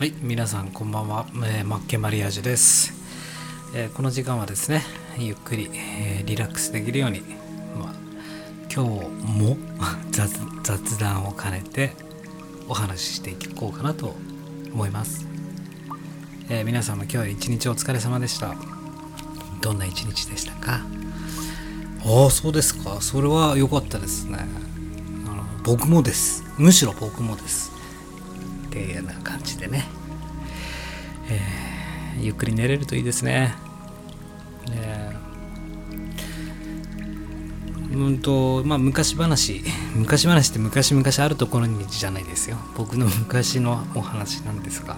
[0.00, 2.94] はい、皆さんこんばんは、えー、マッケマリアージュです、
[3.74, 4.82] えーこの時間はですね、
[5.18, 7.20] ゆっくり、えーリラックスできるように、
[7.78, 7.94] まあ、
[8.74, 8.88] 今日
[9.30, 9.58] も
[10.10, 11.92] 雑談を兼ねて
[12.66, 14.16] お話ししていこうかなと
[14.72, 15.26] 思います、
[16.48, 18.54] え皆さんも今日一日お疲れ様でした。
[19.60, 20.80] どんな一日でしたか？
[22.06, 23.02] ああそうですか。
[23.02, 24.38] それは良かったですね。
[25.62, 26.42] 僕もです。
[26.56, 27.70] むしろ僕もです。
[28.68, 29.84] っていうような感じでね、
[32.22, 33.54] ゆっくり寝れるといいですね。
[37.92, 39.62] うんとまあ昔話。
[39.94, 42.56] 昔話って昔々あるところにじゃないですよ。
[42.76, 44.96] 僕の 昔のお話なんですが、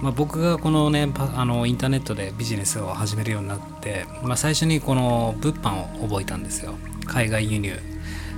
[0.00, 6.74] まあ、僕がこのねあのインターネットでビジネスを始めるようになって、まあ、最初にこの物販を覚えたんですよ。
[7.06, 7.78] 海外輸入。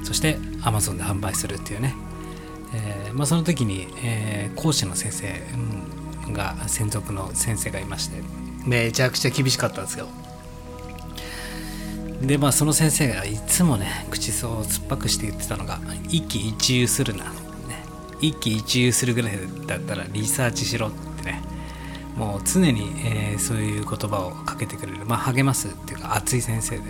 [0.02, 1.95] そして Amazon で販売するっていうね。
[2.74, 8.23] えーまあ、その時に、えー講師の先生うんが専属の先生がいまして。
[8.66, 10.09] めちゃくちゃ厳しかったんですよ。
[12.21, 17.30] でまあその先生がいつもね口そう酸っぱくして言ってたのが一喜一憂するな、ね、
[18.21, 19.32] 一喜一憂するぐらい
[19.66, 21.43] だったらリサーチしろってね。
[22.16, 26.82] もう常に、えーそういう言葉をかけてくれる、まあ、励ますっていうか熱い先生で。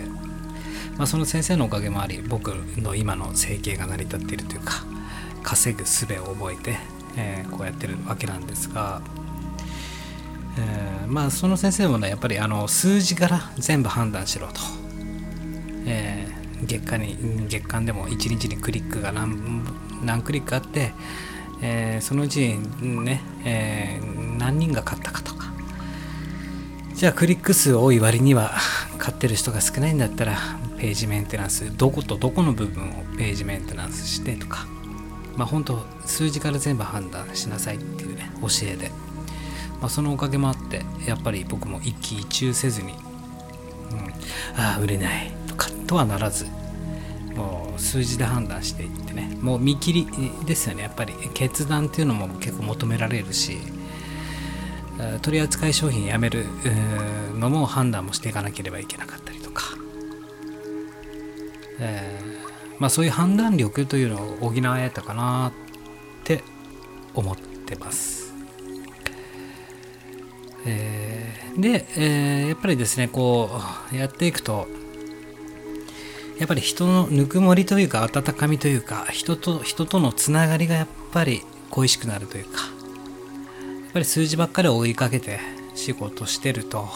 [0.97, 4.83] まあ、その先生のおかげもあり僕の今の生計が成り立っているというか
[5.43, 6.77] 稼ぐ術を覚えて、
[7.17, 9.01] えーこうやってるわけなんですが、
[10.59, 14.53] えーまあその先生もねやっぱりあの数字から全部判断しろと、
[15.85, 19.63] えー月間に月間でも1日にクリックが何
[20.03, 20.91] 何クリックあって、
[21.61, 23.99] えーそのうちね、え
[24.39, 25.51] 何人が買ったかとか。
[26.95, 28.55] じゃあクリック数多い割には
[28.97, 30.35] 買ってる人が少ないんだったら
[30.79, 34.65] ページメンテナンスどことどこの部分をページメンテナンスしてとか。
[35.35, 38.91] まあ本当数字から全部判断しなさいっていうね教えで、
[39.81, 42.97] まあ、そのおかげもあってやっぱり僕も一喜一憂せずに、うん、
[44.59, 46.45] ああ売れないとかとはならず
[47.35, 50.07] もう数字で判断していってねもう見切り
[50.45, 53.59] ですよねやっぱり決断っていうのも結構求められるし
[54.99, 56.45] えー取扱い商品やめる
[57.35, 59.63] のも判断もしていかなければいけなかったりとか、
[61.79, 62.37] えー
[62.79, 65.53] まあ、そういう判断力というのを補えたかなっ
[66.23, 66.43] て
[67.15, 68.26] 思ってます。
[70.67, 73.49] えで、えーやっぱりですねこ
[73.91, 74.67] うやっていくと
[76.39, 85.39] やっぱり人のぬくもりというか温かみというか人と人とのつながりがやっぱり恋しくなるというかやっぱり数字ばっかり追いかけて
[85.75, 86.87] 仕事してると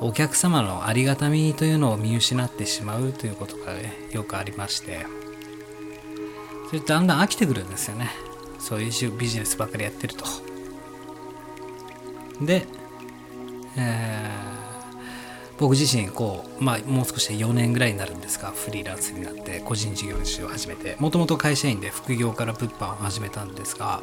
[0.00, 5.06] お客様のありがたみというのを見失ってしまうということが、ね、よくありまして
[6.68, 8.10] それだんだん飽きてくるんですよね。
[8.58, 10.47] そういうビジネスばっかりやってると。
[12.40, 12.66] で、
[13.76, 14.48] えー
[15.58, 24.00] 僕自身こう、まあ、もう少しで4年ぐらいになるんですがフリーランスになって個人事業主を始めてもともと会社員で副業から物販を始めたんですが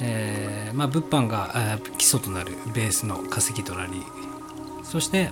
[0.00, 3.92] えーまあ、物販がえー基礎となるベースの稼ぎとなり
[4.82, 5.30] そして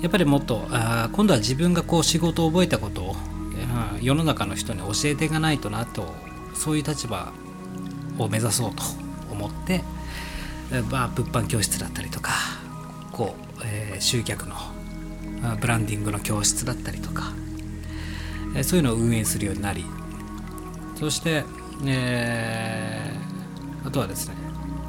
[0.00, 3.14] やっぱりもっとあ今度は自分がこう仕事を覚えたことを、
[3.56, 6.12] えー世の中の人に教えていかないとなと
[6.54, 7.32] そういう立場
[8.18, 8.82] を目指そうと
[9.30, 9.82] 思って、
[10.82, 12.32] まあ、物販教室だったりとか
[13.12, 14.54] こう、えー集客の
[15.60, 17.32] ブランディングの教室だったりとか、
[18.56, 19.84] えーそういうのを運営するようになり
[20.98, 21.44] そして、
[21.86, 24.34] えーあとはですね、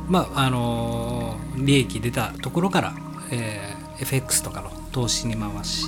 [0.07, 2.93] まあ、あのー利益出たところから、
[3.31, 5.85] えー FX とかの投資に回し、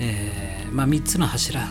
[0.00, 1.68] えーまあ、3つの柱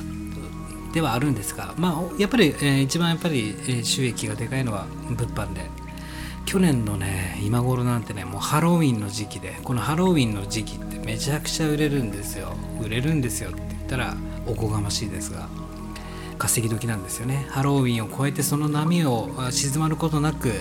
[0.94, 5.62] ではあるんですが、まあ、やっぱり、えー一番やっぱり、収益がでかいのは物販で
[6.46, 12.54] 去年のね今頃なんてねもうハロウィンの時期でこのハロウィンの時期ってめちゃくちゃ売れるんですよ。
[12.82, 15.48] 売れるんですよって言ったらおこがましいですが
[16.38, 17.48] 稼ぎ時なんですよね。
[17.50, 20.52] ハロウィンを超えてその波を静まることなく、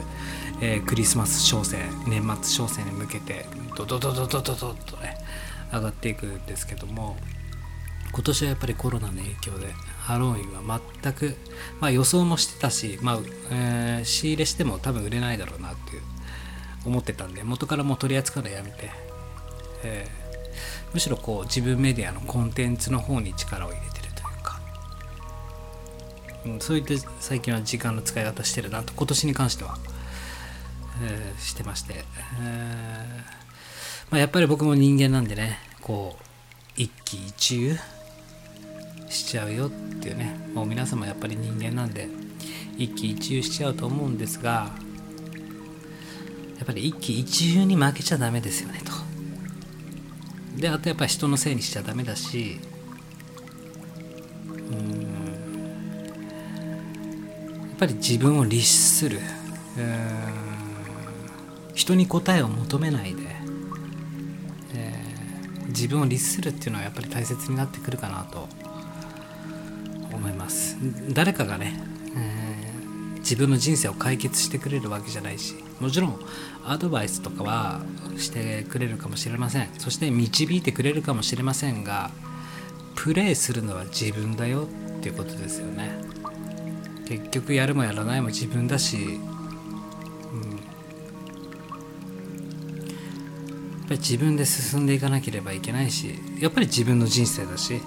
[0.61, 3.47] えークリスマス商戦年末商戦に向けて
[3.77, 5.17] ドドドドドドドッとね
[5.73, 7.17] 上がっていくんですけども
[8.15, 11.35] 今年はやっぱりコロナの影響でハロウィンは全く、
[11.81, 13.19] まあ、予想もしてたし、まあ
[13.51, 16.03] えー仕入れしても多分売れないだろうなっていう
[16.87, 18.91] 思ってたんで元からもう取り扱うのやめて、
[19.83, 20.25] えー
[20.93, 24.61] むしろこう自分メディアのコンテンツの方に力を入れてるというか、
[26.47, 29.77] うん、そういった最近は時間の使い方してるなと今年に関しては、
[31.03, 32.05] えーしてまして、
[32.41, 33.25] え
[34.11, 36.25] まあ、やっぱり僕も人間なんでねこう
[36.77, 37.77] 一喜一憂
[39.15, 42.09] しちゃうよっていうねもう皆様やっぱり人間なんで
[42.77, 44.71] 一喜一憂しちゃうと思うんですが
[46.57, 48.93] やっぱり一喜一憂に負けちゃダメですよねと。
[50.61, 52.61] であとやっぱり人のせいにしちゃダメだし
[54.49, 55.01] うん
[57.69, 59.21] やっぱり自分を律する。
[61.75, 63.23] 人に答えを求めないで、
[64.75, 68.49] えー、自分を律するっていうのはやっぱり大切になってくるかなと。
[70.25, 70.77] 思います。
[71.11, 71.79] 誰かがね、
[72.17, 76.19] えー、自分の人生を解決してくれるわけじゃないしもちろん
[76.65, 77.83] アドバイスとかは
[78.17, 79.69] してくれるかもしれません。
[79.79, 82.11] そして導いてくれるかもしれませんが
[82.95, 85.91] プレイするのは自分だよっていうことですよね。
[87.07, 89.19] 結局やるもやらないも自分だし、うん、やっ
[93.89, 97.83] ぱり自分で進んでいかなければいけないしやっぱり自分の人生だし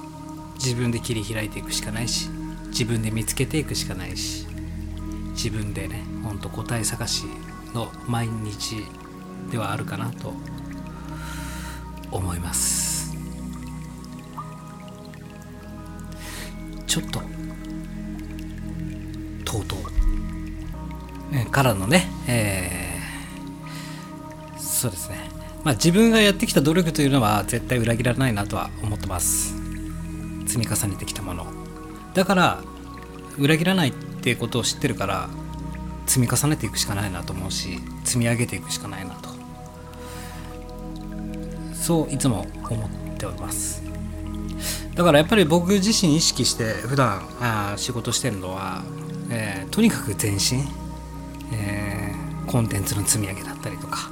[0.58, 2.30] 自分で切り開いていくしかないし
[2.68, 4.46] 自分で見つけていくしかないし
[5.32, 7.26] 自分でねほんと答え探し
[7.74, 8.84] の毎日
[9.52, 10.34] ではあるかなと
[12.12, 13.16] 思います。
[16.86, 17.20] ちょっと
[19.46, 25.30] とうとうからのね、えー、そうですね。
[25.64, 29.57] まあ自分がやってきた努力というのは絶対裏切らないなとは思ってます。
[30.48, 31.46] 積み重ねてきたもの。
[32.14, 32.62] だから
[33.38, 35.30] 裏切らないっていうことを知ってるから
[36.08, 39.30] 積み重ねていくしかないなと思うし積み上げていくしかないなと。
[41.74, 43.84] そういつも思っております。
[44.96, 48.84] だからやっぱり僕自身意識して普段あ仕事してるのは、
[49.30, 50.68] えー、とにかく前進、
[51.54, 54.10] えー、コンテンツの積み上げだったりとか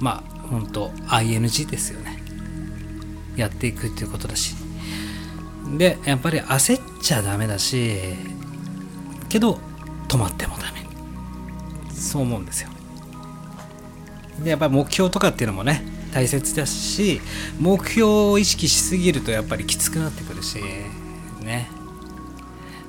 [0.00, 2.22] まあ本当 ING ですよね。
[3.36, 4.67] やっていくっていうことだし。
[5.76, 7.98] でやっぱり焦っちゃダメだし
[9.28, 9.58] けど
[10.08, 10.78] 止まってもダメ。
[11.92, 12.70] そう思うんですよ。
[14.42, 17.20] でやっぱり目標とかっていうのもね大切だし
[17.58, 20.58] 目標を意識しすぎるとやっぱりきつくなってくるし
[21.42, 21.68] ね。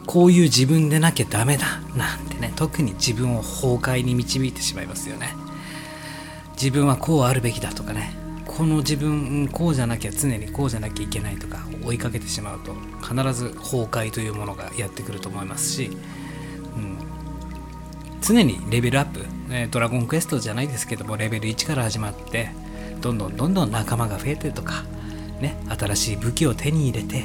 [0.05, 2.51] こういう自分でなきゃダメだなんてね。
[2.55, 5.35] 特に自分を崩壊に導いてしまいますよね。
[6.53, 8.13] 自分はこうあるべきだとかね。
[8.59, 15.85] この自分こうじゃなきゃ常にこうじゃなきゃいけないとか追いかけてしまうと必ず崩壊というものがやってくると思いますし、
[16.75, 16.97] うん、
[18.21, 22.51] 常にレベルアップ、えドラゴンクエストじゃないですけどもレベル1から始まって
[22.99, 24.83] どんどんどんどん仲間が増えてとか、
[25.39, 27.23] ね、新しい武器を手に入れて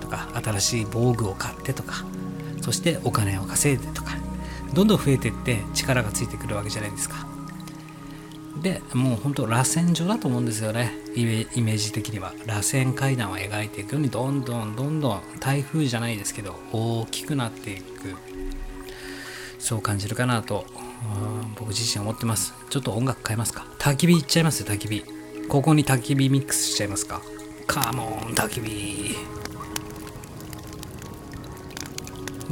[0.00, 2.04] とか新しい防具を買ってとか
[2.60, 4.12] そしてお金を稼いでとか
[4.72, 7.35] どんどん増えていって力がついてくるわけじゃないですか。
[8.62, 10.92] でもう本当螺旋状だと思うんですよね。
[11.14, 12.32] イメージ的には。
[12.46, 18.16] 螺旋階段を描いていくようにどんどんどんどん台風じゃないですけど大きくなっていく。
[19.58, 20.64] そう感じるかなと
[21.56, 22.54] 僕自身思ってます。
[22.70, 23.66] ちょっと音楽変えますか？
[23.78, 24.64] 焚き火いっちゃいます？
[24.64, 25.04] 焚き火。
[25.48, 27.20] ここに焚き火ミックスしちゃいますか？
[27.66, 29.16] カモン焚き火。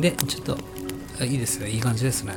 [0.00, 0.42] でちょっ
[1.16, 1.70] といいですね。
[1.70, 2.34] いい感じですね。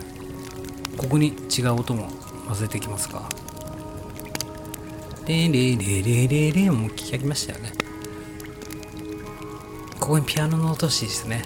[0.97, 2.07] ここに違う音も
[2.47, 3.27] 混ぜていきますか？
[5.27, 7.73] レレレレレレも聞き飽きましたよね。
[9.99, 11.43] ここにピアノの音しですね。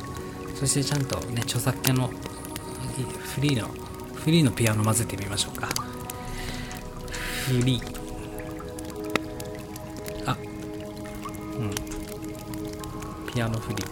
[0.53, 3.67] そしてちゃんとね著作権のフリーの
[4.13, 5.67] フリーのピアノ混ぜてみましょうか。
[7.47, 7.81] フリー。
[10.27, 10.38] あ。
[11.57, 11.73] うん。
[13.33, 13.88] ピアノフリー。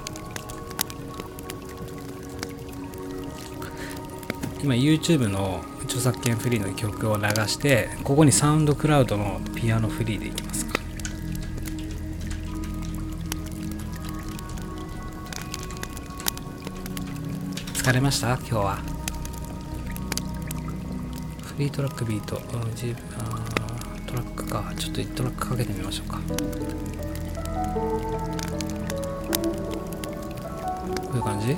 [4.62, 10.80] 今 YouTube の著作権フリーの曲を流してここにサウンドクラウドのピアノフリーでいきますか。
[17.74, 18.36] 疲れました？
[18.36, 18.78] 今日は。
[21.42, 22.36] フリートラックビート。
[22.36, 22.60] ト
[24.16, 24.72] ラックか。
[24.78, 26.20] ちょっとトラックかけてみましょうか。
[26.20, 26.24] こ
[31.14, 31.58] ういう感じ？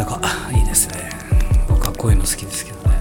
[0.00, 0.18] なんか
[0.50, 1.10] いいですね。
[1.68, 2.96] 僕はこういうの好きですけどね。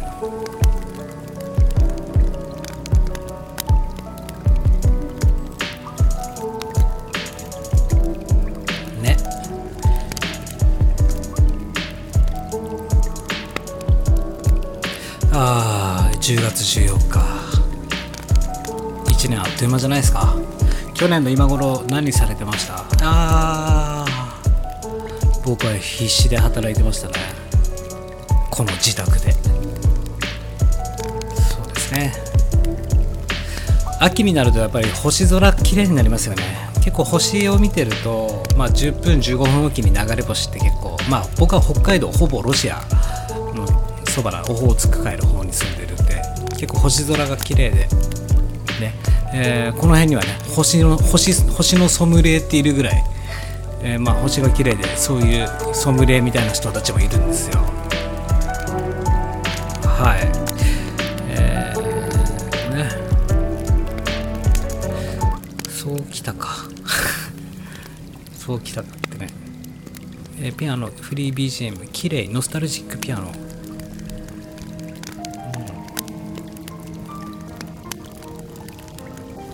[9.01, 9.17] ね。
[15.31, 17.19] ああ10月14日。
[19.05, 20.35] 1年あっという間じゃないですか。
[20.93, 22.73] 去年の今頃何されてました？
[22.75, 23.68] ああ
[25.49, 27.15] 僕は必死で働いてましたね。
[28.51, 29.31] この自宅で。
[29.31, 29.39] そ
[31.63, 32.13] うですね。
[33.99, 36.43] 秋になるとやっぱり星空綺麗になりますよね。
[36.83, 42.83] 結構星を見てると、まあ、10分15分おきに流れ星って結構まあ僕は北海道ほぼロシア
[43.55, 43.65] の
[44.07, 46.21] そばなオホーツク海の方に住んでるんで
[46.59, 47.87] 結構星空が綺麗で。
[48.79, 48.93] ね、
[49.33, 53.03] えー、この辺にはね星の星星のソムリエっているぐらい、
[53.81, 57.59] えー、まあ星が綺麗でそういうソムリエみたいな人たちもいるんですよ。
[59.83, 60.19] はい。
[61.29, 62.89] えー、ね。
[65.69, 66.49] そうきたか。
[68.37, 69.27] そうきたかってね、
[70.41, 73.31] えー、ピアノフリー BGM 綺麗ノスタルジックピアノ。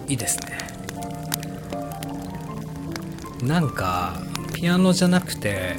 [0.07, 0.44] いいですね。
[3.45, 4.21] なんか
[4.53, 5.75] ピアノじゃなくて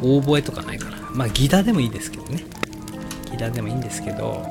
[0.00, 0.98] オーボエとかないかな。
[1.12, 2.44] まあギターでもいいですけどね。
[3.30, 4.46] ギターでもいいんですけど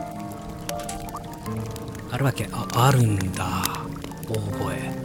[2.11, 3.63] あるわけああるんだ。
[4.29, 4.97] オーボエ。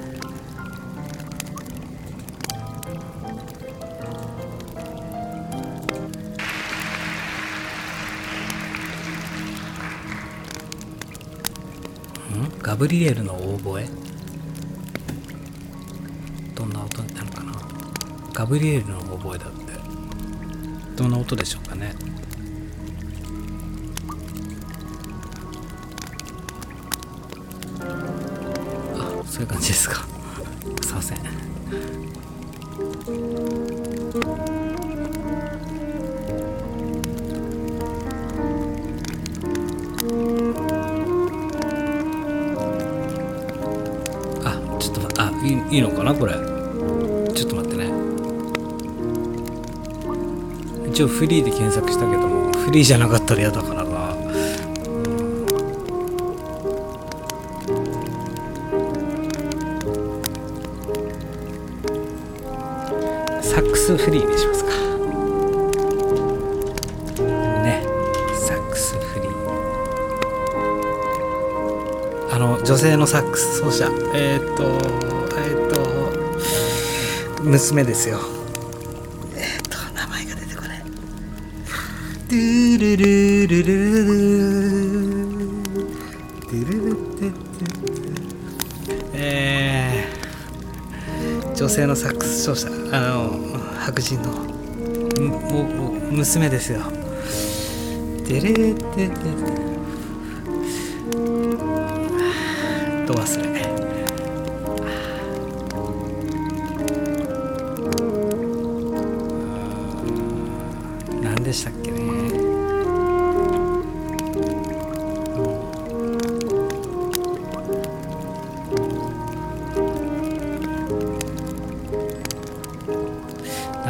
[12.61, 13.87] ガブリエルのオーボエ？
[18.43, 19.73] ガブリエルのオーボエだって。
[20.97, 21.95] どんな音でしょうかね。
[28.97, 30.05] あそういう感じですか。
[30.83, 31.19] すいません。
[44.45, 46.52] あちょっとあいいいいのかなこれ
[50.93, 54.13] 一応フリーで検索したけどもフリーじゃなかったら嫌だからな。
[63.41, 64.71] サックスフリーにしますか。
[67.63, 67.83] ね
[68.35, 69.33] サックスフリー。
[72.35, 73.91] あの女性のサックス奏者。
[74.15, 74.79] えっ、と
[75.39, 78.42] えっ、と娘ですよ。
[82.79, 83.73] ルルルルル
[86.41, 87.35] ドゥルルルル
[89.15, 94.31] えー、女性のサックス奏者あの白人の
[95.21, 96.81] もも娘ですよ。
[98.27, 99.15] デレデデデ
[103.07, 103.62] ど忘れ。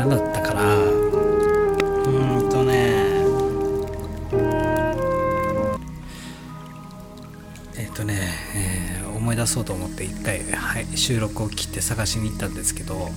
[0.02, 0.74] 何だったかな。
[0.74, 3.22] うーんとね。
[7.76, 8.18] えっ、とね、
[8.56, 13.10] えー思い出そうと思って一回、はい、収録を切って探しに行ったんですけど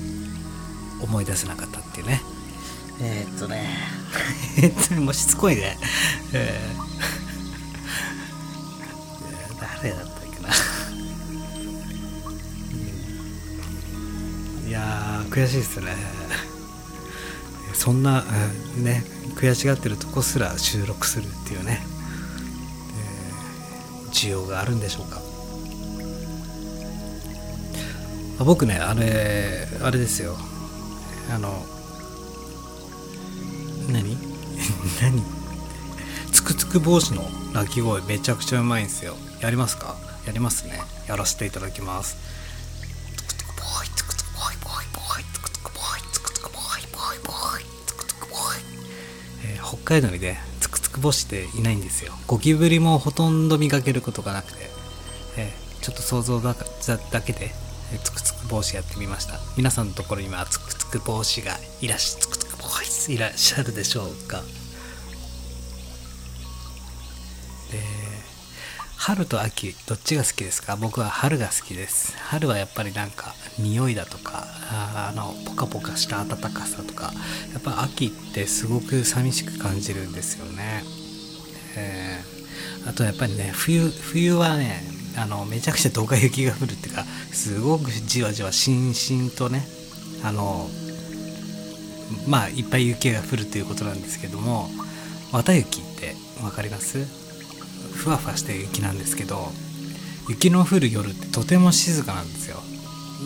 [1.01, 2.21] 思い出せなかったっていうね。
[3.01, 3.67] えーっとね。
[4.61, 5.79] えっともうしつこいね。
[6.35, 6.75] えー
[9.81, 10.49] 誰だったっけな。
[14.63, 16.24] うんいやー悔しいですね
[17.85, 18.23] そんな、
[18.77, 19.03] うんね
[19.35, 21.79] 悔しがってるとこすら収録するっていうね、
[24.01, 25.21] えー需要があるんでしょうか。
[28.43, 30.35] 僕ねあれあれですよ。
[31.31, 31.63] あの
[33.91, 34.17] 何？
[35.01, 35.21] 何？
[36.31, 39.15] つくつく帽子の鳴き声めちゃくちゃうまいんですよ。
[39.41, 39.95] やりますか？
[40.25, 40.81] やりますね。
[41.07, 42.17] やらせていただきます。
[49.85, 52.13] 海道にねつくつく帽子っていないんですよ。
[52.27, 54.69] ゴキブリもほとんど見かけることがなくて、
[55.37, 56.65] えーちょっと想像だか
[57.11, 57.51] だけで
[57.93, 59.39] えーつくつく帽子やってみました。
[59.55, 62.55] 皆さんのところにはつくつく帽子がいらっしつくつく
[63.07, 64.41] いらっしゃるでしょうか？
[67.71, 67.79] で
[68.97, 70.75] 春と秋どっちが好きですか？
[70.75, 72.17] 僕は春が好きです。
[72.17, 77.13] 春はやっぱりなんか匂いだとかああのポカポカした暖かさとか
[77.53, 80.83] やっぱ秋ってすごく寂しく感じるんですよね、
[81.77, 82.35] えー
[82.87, 84.83] あとやっぱりね冬冬はね
[85.17, 89.67] あのめちゃくちゃドカ雪が降るっていうかすごくじわじわしんしんとね
[90.23, 90.69] あの
[92.27, 94.69] まあいっぱい雪が降るということなんですけども
[95.31, 97.05] 綿雪って分かります？
[97.95, 99.49] ふわふわした雪なんですけど
[100.29, 102.57] 雪の降る夜ってとても静かなんですよ。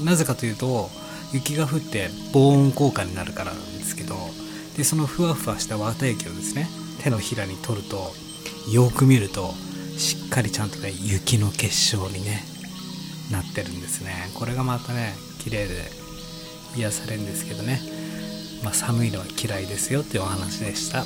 [0.03, 0.89] なぜかというと
[1.33, 4.15] 雪が降って防音効果になるからなんですけど
[4.77, 6.67] でそのふわふわした綿雪をですね
[7.03, 8.11] 手のひらに取ると
[8.71, 9.51] よく見ると
[9.97, 12.43] しっかりちゃんとね雪の結晶にね
[13.31, 15.91] なってるんですねこれがまたね綺麗で
[16.75, 17.81] 癒されるんですけどね、
[18.63, 21.03] まあ、寒いのは嫌いですよっていうお話でした。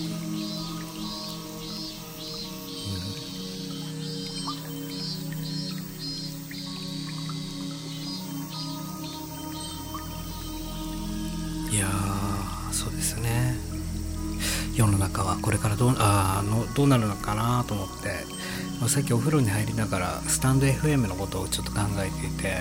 [16.75, 22.55] どうなるのかなと思ってさっきお風呂に入りながらスタンド FM のことをちょっと考えていて、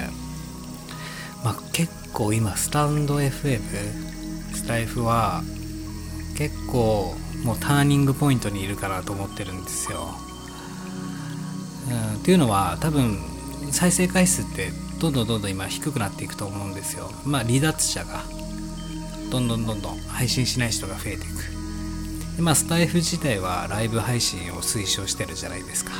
[1.44, 3.60] まあ、結構今スタンド FM
[4.54, 5.42] スタイフは
[6.36, 7.14] 結構
[7.44, 10.14] もうターニングポイントにいるかなと思ってるんですよ。
[12.14, 13.18] うん、っていうのは多分
[13.72, 17.10] 再生回数ってどんどんどんどん今低くなっていくと思うんですよ。
[17.24, 18.22] まあ離脱者が
[19.30, 21.61] どんどんどんどん配信しない人が増えていく
[22.36, 25.92] でまあスタイフ自体はライブ配信を推奨してるじゃないですか。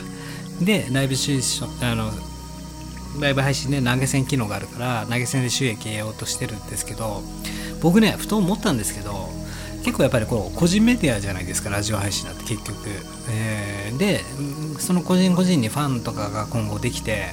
[0.61, 2.11] でライブ推奨あの
[3.21, 7.23] ライブ配信で投げ銭機能があるから投げ銭で収益得ようとしてるんですけど
[7.83, 9.29] 僕ねふと思ったんですけど
[9.85, 12.77] 結構やっぱりこう個人メディアじゃないですかラジオ配信だって結局、
[13.31, 14.21] えー、で
[14.79, 17.33] その個人個人にファンとかが今後できて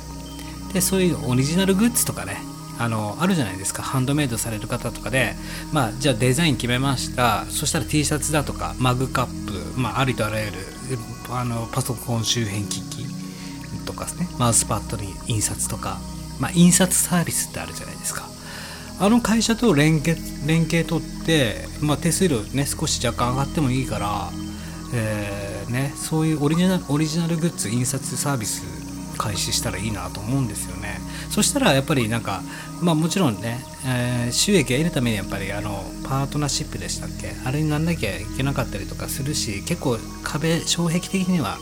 [0.74, 2.38] でそういうオリジナルグッズとかね
[2.80, 3.84] あのあるじゃないですか。
[3.84, 5.36] ハンドメイドされる方とかで、
[5.74, 7.46] まあ、じゃあデザイン決めました。
[7.50, 10.54] そしたら T シャツだとかマグカップ、まあ、ありとあらゆる
[11.30, 13.06] あのパソコン周辺機器
[13.86, 14.28] とかですね。
[14.40, 16.00] マウスパッドに印刷とか、
[16.40, 18.30] まあ、印刷サービスってあるじゃないですか。
[19.02, 24.30] あの会社と連携連携取って、まあ、手数料ね少し若干上がってもいいから、
[24.94, 28.64] えーね、そういうオリジナルオリジナルグッズ印刷サービス
[29.18, 31.00] 開始したらいいなと思うんですよね。
[31.30, 32.42] そしたらやっぱりなんか
[32.82, 37.34] まあもちろんね、えー、収益を得るためにやっぱりあのパートナーシップでしたっけ？
[37.46, 41.58] あれになんなきゃいけなかったりとかするし結構壁障壁的には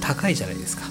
[0.00, 0.86] 高いじゃないですか。
[0.86, 0.90] ね。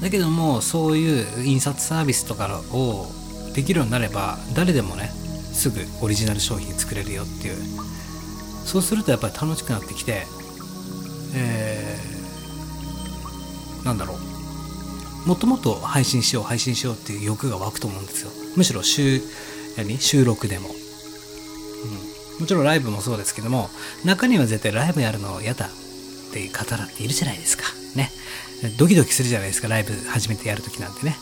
[0.00, 3.08] だけどもそういう印刷サービスとかを
[3.54, 5.10] できるようになれば誰でもね
[5.52, 7.56] すぐオリジナル商品作れるよっていう。
[8.64, 10.26] そうするとやっぱり楽しくなってきて、
[11.34, 14.16] えーなんだろう。
[15.26, 18.30] もともと配信しよう配信しようっていう欲が湧くと思うんですよ。
[18.56, 19.22] むしろ週
[19.76, 19.98] 何？
[19.98, 23.70] 収録でも、うん、もちろんライブもそうですけども
[24.04, 25.70] 中には絶対ライブやるの嫌だっ
[26.32, 27.64] ていう方だっているじゃないですか。
[27.96, 28.10] ね。
[28.78, 31.16] ドキドキするじゃないですかライブ初めてやるときなんてね、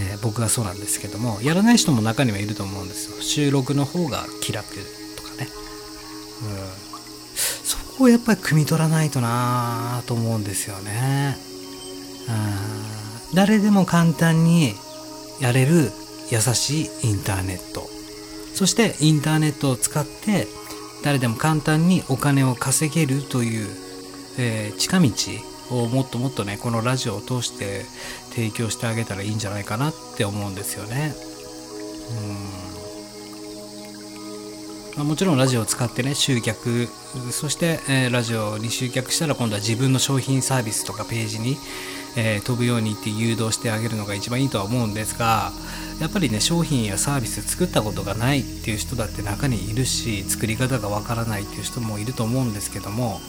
[0.00, 3.22] えー、僕はそうなんですけどもやらない人も中にはいると思うんですよ。
[3.22, 4.68] 収録の方が気楽
[5.16, 5.48] とかね。
[6.42, 6.82] うん。
[7.64, 11.36] そこをやっぱり汲み取らないとなぁと思うんですよね。
[12.28, 12.71] うん。
[13.34, 14.74] 誰でも簡単に
[15.40, 15.90] やれる
[16.30, 17.88] 優しいインターネット。
[18.54, 20.46] そしてインターネットを使って
[21.02, 23.68] 誰でも簡単にお金を稼げるという、
[24.38, 25.10] えー、近道
[25.70, 27.84] をもっともっとねこのラジオを通して
[28.30, 31.14] 提供してあげたらいいんじゃないかなって思うんですよね。
[32.10, 32.62] うん
[34.96, 36.86] まあ、もちろんラジオを使ってね集客
[37.30, 41.56] そして、えー、ラジオに集客したら今度は自分の商品サービスとかページに、
[42.16, 45.52] えー、飛ぶようにって誘導してあげるのが一番いいとは思うんですが
[46.00, 53.20] やっぱりね商品やサービス作ったことがないっていう人だって中にいるし作り方がわからないっていう人もいると思うんですけども、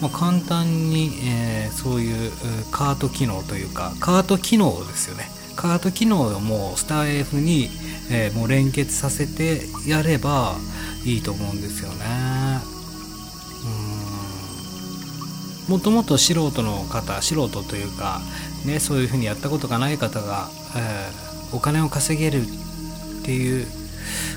[0.00, 2.32] まあ、簡単に、えー、そういう
[2.70, 5.24] カート機能というかカート機能ですよね
[5.56, 7.68] カート機能をもうスター F に、
[8.10, 10.54] えー、もう連結させてやれば
[11.04, 12.39] いいと思うんですよね。
[15.70, 18.20] もともと素人の方素人というか、
[18.66, 23.66] ね、そういうふうにやったことがない方が、えー、お金を稼げるっていう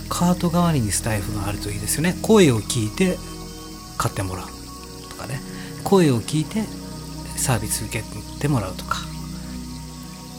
[0.09, 2.15] カート代わりにスタイフがあるといいですよね。
[2.21, 3.17] 声を聞いて
[3.97, 4.47] 買ってもらう
[5.09, 5.41] とかね。
[5.83, 6.61] 声を聞いて
[7.35, 8.97] サービス受けてもらうとか。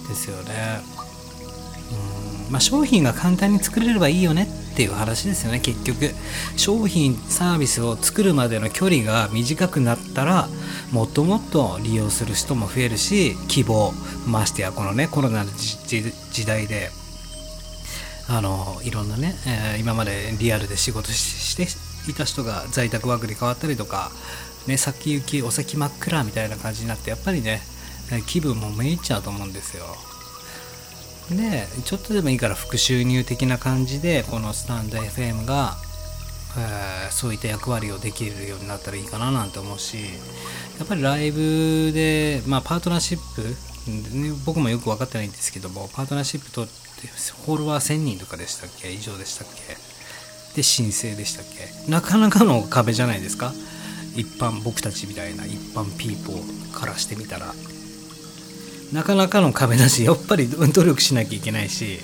[0.09, 0.79] ですよね。
[2.47, 2.53] うん。
[2.53, 4.47] まあ商品が簡単に作れればいいよね。
[4.75, 6.11] っていう話ですよね結局。
[6.57, 10.49] 商品サービスを作るまでの距離が短くなったら
[10.91, 13.93] もっともっと利用する人も増えるし希望
[14.27, 16.91] ましてやこのねコロナの時代で
[18.29, 24.11] あのいろんなね、えー、今までリアルで仕事していた人が在宅ワークに変わったりとか、
[24.67, 27.61] ね、先行きお先真っ暗みたいな感じになってやっぱりね
[28.27, 29.85] 気分もめいっちゃうと思うんですよ。
[31.31, 35.77] でちょっとでもいいから副収入的な感じでこのスタンド FM が
[36.57, 39.97] えー、そういった役割をできるようになったらいいかななんて思うし
[40.79, 43.43] やっぱりライブで、まあ、パートナーシップ、
[44.17, 46.67] ね、僕もよく分かってないんですけどもパートナーシップと
[47.45, 48.93] ホールは1000人とかでしたっけ？
[48.93, 49.77] 以上でしたっけ？
[50.55, 51.45] で申請でしたっ
[51.85, 51.91] け？
[51.91, 53.53] なかなかの壁じゃないですか？
[54.15, 57.53] 一般僕たちみたいな一般ピーポーからしてみたら。
[58.95, 61.99] なかなかの壁だしやっぱり努力しなきゃいけないし、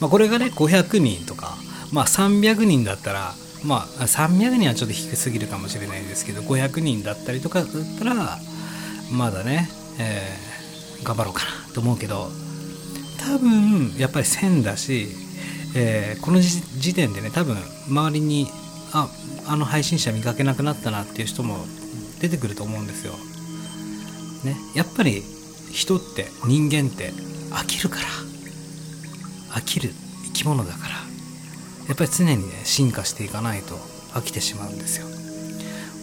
[0.00, 1.56] まあ、これがね500人とか、
[1.92, 8.38] まあ、300人だったらまあ300人はちょっと低すぎるかもしれないですけど500人だったりとかだったら
[9.12, 12.28] まだね、えー、頑張ろうかなと思うけど
[13.20, 15.08] 多分やっぱり1000だし、
[15.74, 17.56] えー、この時点でね多分
[17.88, 18.46] 周りに
[18.92, 19.08] あ
[19.48, 21.56] あの配信者見かけなくなったなっていう人も
[22.20, 23.14] 出てくると思うんですよ。
[24.44, 25.24] ね、やっぱり
[25.72, 27.12] 人って人間って
[27.50, 28.06] 飽きるから。
[29.56, 29.90] 飽きる
[30.26, 30.94] 生き物だから。
[31.88, 33.76] やっぱり常にね進化していかないと
[34.12, 35.06] 飽きてしまうんですよ。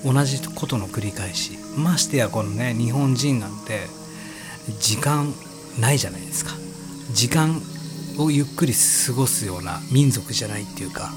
[0.04, 1.58] 同じことの繰り返し。
[1.78, 3.88] ましてやこのね日本人なんて
[4.80, 5.34] 時間
[5.80, 6.52] ないじゃないですか。
[7.12, 7.62] 時間
[8.18, 11.12] をゆっくり過ごすような民族じゃないっていうか。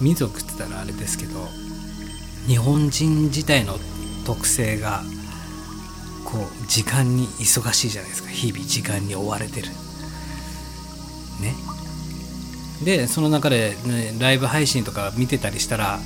[0.00, 1.46] 民族って言ったらあれですけど
[2.48, 3.78] 日本人自体の
[4.26, 5.02] 特性が
[6.24, 8.28] こう時間に忙しいじゃないですか。
[8.30, 9.68] 日々時間に追われてる。
[11.40, 11.54] ね。
[12.84, 15.98] でその中で、ね、ライブ配信とか見てたりしたら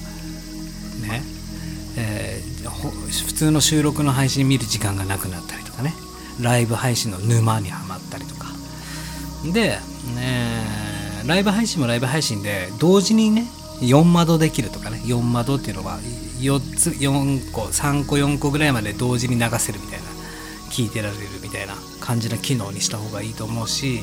[1.01, 1.23] ね。
[2.01, 2.71] えー、
[3.27, 5.95] 普通の収録の配信見る時間がなくなったりとかね。
[6.41, 8.47] ライブ配信の沼にはまったりとか。
[9.53, 9.79] で、
[10.15, 10.65] ね、
[11.27, 13.47] ライブ配信もライブ配信で同時にね
[13.81, 15.01] 4窓できるとかね。
[15.05, 15.99] 4窓っていうのは
[16.41, 20.07] 4つ4個3個4個ぐらいまで同時に流せるみたいな
[20.71, 24.01] 聞いてられるみたいな感じの機能にした方がいいと思うし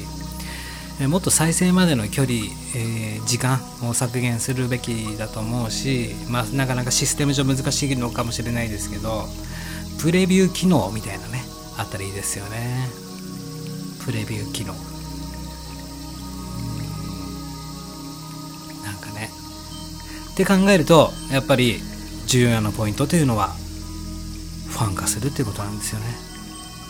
[1.10, 2.38] もっと再生までの距離、
[2.76, 9.26] えー、時間を削減するべきだと思うし、まあ、なかなかシステム上難しいのかもしれないですけど
[10.02, 11.44] プレビュー機能みたいなね
[11.78, 12.88] あったらいいですよね。
[14.06, 14.74] プレビュー機能。
[18.84, 19.30] なんかね。
[20.32, 21.82] って考えるとやっぱり
[22.28, 23.50] 重要なポイントというのは
[24.70, 26.06] ファン化するっていうことなんですよね。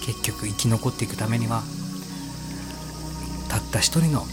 [0.05, 1.63] 結局生き残っていくためには
[3.49, 4.25] たった一人の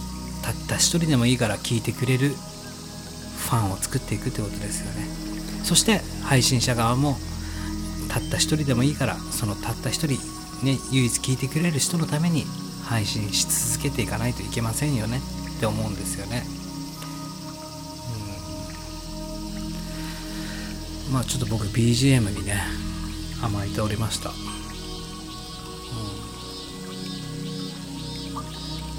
[0.42, 5.06] たった一人でもいいから聞いてくれるファンを作っていくってことですよね。
[5.64, 7.16] そして配信者側も
[8.08, 10.18] たった一人でもいいからそのたった一人
[10.64, 12.44] ね唯一聞いてくれる人のために
[12.84, 15.20] 配信し続けていかないといけませんよね
[15.56, 16.44] って思うんですよね。
[21.12, 22.62] まあちょっと僕 BGM にね
[23.42, 24.31] 甘えておりました。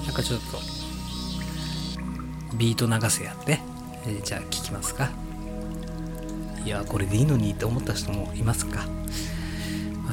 [0.06, 0.60] なんかちょっと
[2.56, 3.60] ビート流せやって、
[4.06, 5.10] えー、じゃあ聞きますか。
[6.64, 8.86] いやこれでいいのにって思った人もいますか、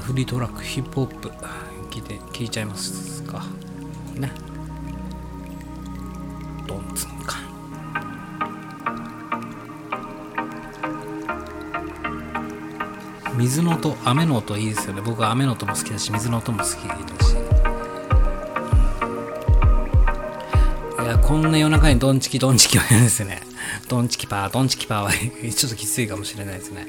[0.03, 1.29] フリートラックヒップホップ
[1.91, 3.45] 聞いて聞いちゃいますか。
[4.17, 4.33] ね。
[6.67, 7.40] ドンツンカ
[13.41, 15.01] 水の音雨の音いいですよね。
[15.01, 16.75] 僕は雨の音も好きだし水の音も好きだ
[17.25, 17.33] し。
[21.03, 23.41] いやこんな夜中にドンチキドンチキは嫌ですね。
[23.89, 26.87] ドンチキパードンチキパーはちょっときついかもしれないですね。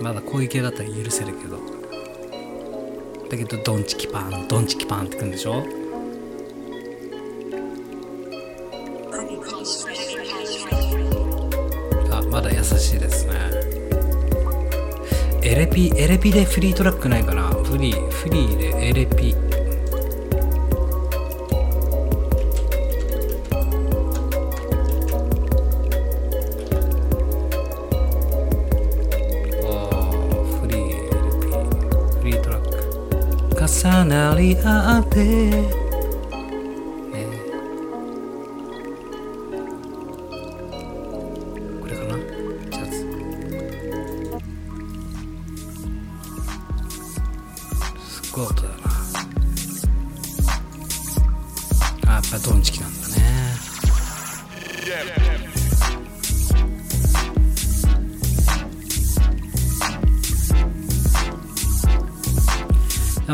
[0.00, 1.58] まだこういう系だったら許せるけど。
[3.28, 5.64] だけどドンチキパンドンチキパンってくんでしょ？
[12.12, 13.41] あまだ優しいですね。
[15.52, 17.42] エレピエレピでフリートラックないかな？
[17.50, 19.34] フリーフリーでエレピ
[33.54, 35.81] 重なり合って、
[52.32, 53.12] あやっぱドンチキなんだね。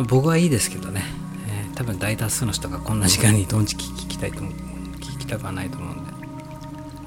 [0.08, 1.02] 僕はいいですけどね、
[1.48, 6.12] えー、多分大多数の人がこんな時間にドンチキ聞きたいと聞きたくはないと思うんで。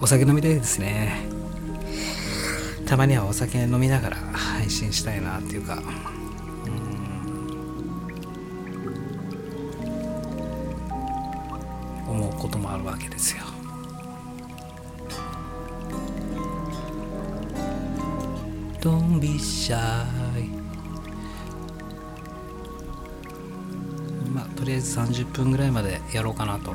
[0.02, 1.26] お酒飲みたいですね。
[2.86, 5.82] たまにはお酒飲みながら配信したいなっていうか。
[13.02, 13.44] けですよ。
[18.80, 19.76] Don't be shy
[24.34, 26.74] まあとりあえず30分ぐらいまでやろうかなと。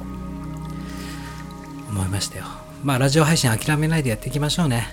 [1.96, 2.44] 思いましたよ。
[2.82, 4.86] まあラジオ配信諦めないでやっていきましょうね。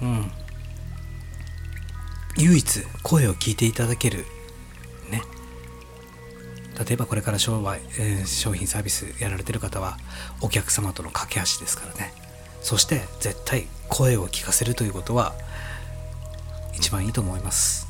[0.00, 0.30] うん。
[2.36, 4.24] 唯一声を聞いていただける
[6.86, 9.98] 例えばこれから商売、えー、商品サービスやられてる方は
[10.40, 12.12] お客様との架け橋ですからね。
[12.60, 15.34] そして絶対声を聞かせるということは
[16.74, 17.86] 一番いいと思います、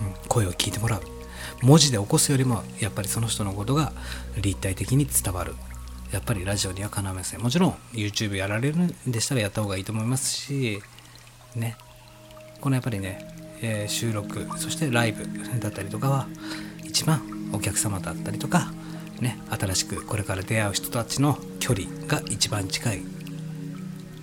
[0.00, 1.02] うん、声を聞いてもらう。
[1.62, 3.92] 文字で起こすよりもやっぱりその人のことが
[4.36, 5.54] 立体的に伝わる。
[6.12, 10.80] やっぱりラジオにはかなわませんもちろん YouTube やられるんでしたらやった方がいいと思いますし
[11.54, 11.76] ね。
[12.60, 15.24] このやっぱりね、えー、収録そしてライブ
[15.58, 16.28] だったりとかは
[16.84, 18.70] 一番お客様だったりとか
[19.20, 23.02] ね新しくこれから出会う人たちの距離が一番近い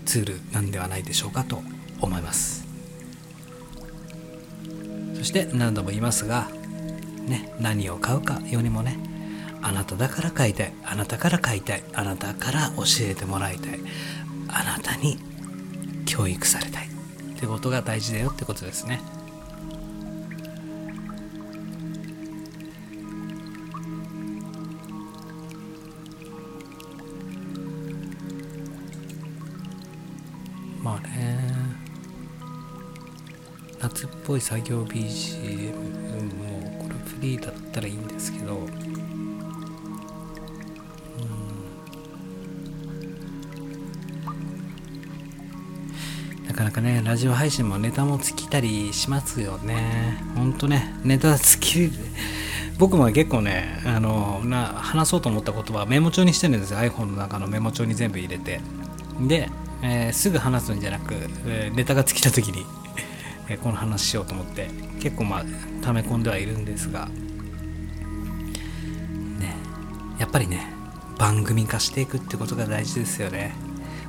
[0.06, 1.62] ツールなんではないでしょうかと
[2.00, 2.64] 思います。
[5.16, 6.50] そして何度も言いますが
[7.28, 8.98] ね何を買うかよりもね
[9.62, 13.80] あなただから買いたいあなたから買いたいあなたから教えてもらいたい
[14.50, 15.18] あなたに
[16.06, 19.02] 教育されたいってことが大事だよってことですね。
[34.08, 35.74] っぽい作業 BGM
[36.36, 38.60] もこれフリーだったらいいんですけど
[46.48, 50.24] なかなかねラジオ配信もネタも尽きたりしますよね。
[50.36, 51.92] ほんとねネタ尽き
[52.78, 56.80] 僕も結構ねあのな話そうと思った言葉メモ帳にしてるんですよ。
[56.80, 58.60] iPhone の中のメモ帳に全部入れて。
[59.28, 59.50] で
[59.86, 61.14] えー、すぐ話すんじゃなく、
[61.46, 62.66] えー、ネタが尽きた時に
[63.50, 65.44] え、この話しようと思って結構まあ
[65.82, 67.08] 溜め込んではいるんですが
[69.40, 69.56] ね
[70.18, 70.74] やっぱりね
[71.18, 73.54] 番組化していくってことが大事ですよね。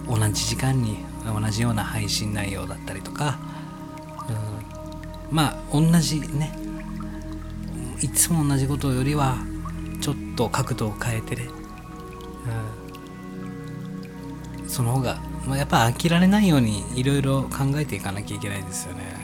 [0.09, 3.39] 同じ時間に同じような配信内容だったりとか、
[5.31, 6.53] うん、まあ同じね
[8.01, 9.37] いつも同じことよりは
[10.01, 11.49] ちょっと角度を変えてね、
[14.61, 19.24] うん、その方がまあ、やっぱ飽きられないようにいろいろ考えていかなきゃいけないですよね。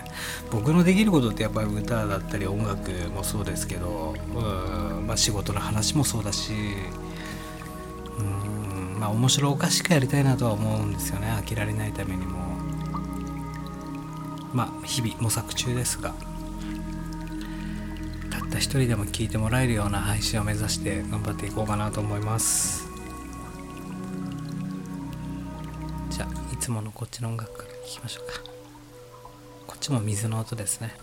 [0.51, 6.53] 僕のできることってやっぱり歌だったり音楽もそうですけどうん、まあ、仕事の話もそうだし
[8.19, 8.51] うん
[9.01, 11.29] まあ面白おかしくやりたいなとは思うんですよね。
[11.29, 12.39] 飽きられないためにも。
[14.53, 16.13] まあ日々模索中ですが。
[18.31, 22.87] たった一人でも聞いてもらえるような配信を目指して頑張っていこうかなと思います。
[26.11, 28.50] じゃ、いつものこっちの音楽から聴きましょうか。
[29.81, 30.95] っちも水の音ですね。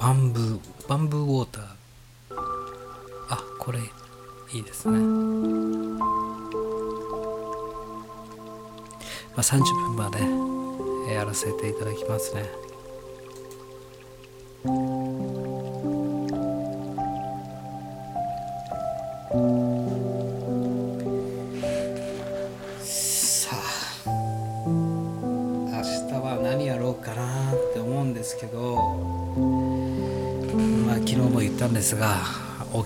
[0.00, 1.64] バンブーバンブーウォーター。
[3.30, 3.84] あこれい
[4.58, 4.98] いですね。
[4.98, 5.04] ま
[9.36, 9.62] あ30
[9.94, 10.18] 分まで
[11.14, 12.63] やらせていただきますね。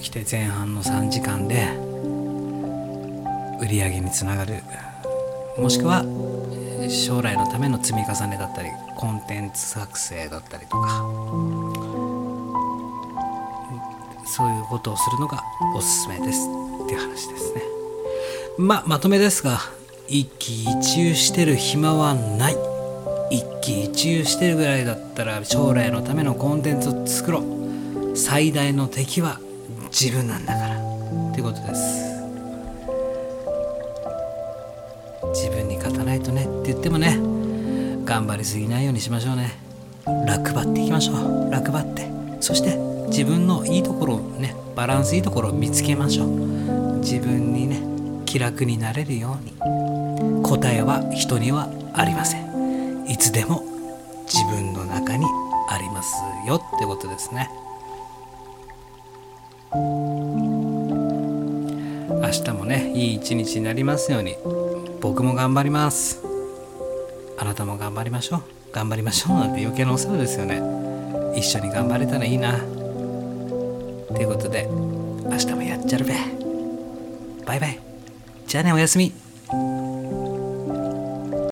[0.09, 1.69] きて前半の3時間で
[3.61, 4.63] 売り上げにつながる。
[5.59, 6.03] もしくは
[6.89, 11.05] 将来のための積み重ねだったりコンテンツ作成だったりとか。
[14.25, 15.43] そういうことをするのが
[15.75, 16.49] おすすめです
[16.85, 17.63] っていう話ですね。
[18.57, 19.59] ままとめですが
[20.09, 22.57] 一喜一憂してる暇はない。
[23.31, 28.17] 一喜一憂してるぐらいだったら将来のためのコンテンツを作ろう。
[28.17, 29.39] 最大の敵は
[29.91, 30.77] 自分なんだから。
[30.77, 32.09] っていうことです。
[35.35, 37.19] 自分に勝たないとねって言ってもね
[38.05, 39.53] 頑張りすぎないようにしましょうね。
[40.27, 41.51] 楽張っていきましょう。
[41.51, 42.09] 楽張って。
[42.41, 42.77] そして
[43.09, 46.29] 自分のいいところをねバランスいいところを見つけましょう。
[46.99, 47.81] 自分にね
[48.27, 49.55] 気楽になれるように。
[50.43, 53.07] 答えは人にはありません。
[53.09, 53.63] いつでも
[54.27, 55.27] 自分の中に
[55.69, 56.15] あります
[56.47, 57.51] よってことですね。
[59.73, 59.81] 明
[62.31, 64.37] 日もねいい一日になりますように。
[65.01, 66.23] 僕も頑張ります。
[67.39, 68.43] あなたも頑張りましょう。
[68.73, 70.61] 頑張りましょうなんて余計なお世話ですよね。
[71.37, 72.59] 一緒に頑張れたらいいな。
[72.59, 72.65] と
[74.21, 76.15] いうことで明日もやっちゃるべ。
[77.45, 77.79] バイバイ。
[78.47, 79.28] じゃあねおやすみ。